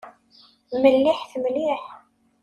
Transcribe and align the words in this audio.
Melliḥet 0.81 1.33
mliḥ. 1.43 1.83